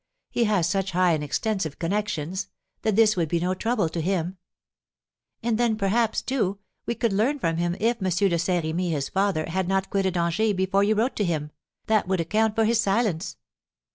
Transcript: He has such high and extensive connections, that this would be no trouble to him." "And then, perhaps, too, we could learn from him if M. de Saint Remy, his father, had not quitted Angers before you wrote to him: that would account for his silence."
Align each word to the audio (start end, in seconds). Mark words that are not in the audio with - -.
He 0.31 0.45
has 0.45 0.67
such 0.67 0.93
high 0.93 1.13
and 1.13 1.23
extensive 1.23 1.77
connections, 1.77 2.47
that 2.81 2.95
this 2.95 3.15
would 3.15 3.29
be 3.29 3.39
no 3.39 3.53
trouble 3.53 3.87
to 3.89 4.01
him." 4.01 4.39
"And 5.43 5.59
then, 5.59 5.75
perhaps, 5.75 6.23
too, 6.23 6.57
we 6.87 6.95
could 6.95 7.13
learn 7.13 7.37
from 7.37 7.57
him 7.57 7.75
if 7.79 8.01
M. 8.01 8.09
de 8.09 8.39
Saint 8.39 8.65
Remy, 8.65 8.89
his 8.89 9.09
father, 9.09 9.45
had 9.45 9.67
not 9.67 9.91
quitted 9.91 10.17
Angers 10.17 10.53
before 10.55 10.83
you 10.83 10.95
wrote 10.95 11.15
to 11.17 11.23
him: 11.23 11.51
that 11.85 12.07
would 12.07 12.19
account 12.19 12.55
for 12.55 12.65
his 12.65 12.81
silence." 12.81 13.37